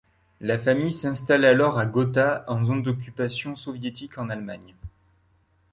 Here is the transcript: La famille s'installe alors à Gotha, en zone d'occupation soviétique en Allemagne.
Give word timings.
La 0.39 0.57
famille 0.57 0.91
s'installe 0.91 1.45
alors 1.45 1.77
à 1.77 1.85
Gotha, 1.85 2.43
en 2.47 2.63
zone 2.63 2.81
d'occupation 2.81 3.55
soviétique 3.55 4.17
en 4.17 4.29
Allemagne. 4.31 4.73